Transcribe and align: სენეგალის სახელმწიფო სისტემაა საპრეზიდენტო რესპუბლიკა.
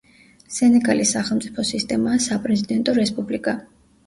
სენეგალის 0.53 1.11
სახელმწიფო 1.15 1.65
სისტემაა 1.73 2.23
საპრეზიდენტო 2.29 2.97
რესპუბლიკა. 3.01 3.57